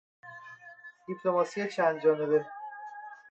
دیپلماسی 1.05 1.67
چند 1.75 1.99
جانبه 2.03 2.39